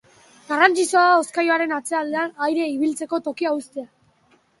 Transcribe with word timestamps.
Garrantzitsua 0.51 1.01
da 1.07 1.11
hozkailuaren 1.17 1.75
atzealdean 1.77 2.33
airea 2.47 2.71
ibiltzeko 2.77 3.21
tokia 3.29 3.53
uztea. 3.59 3.87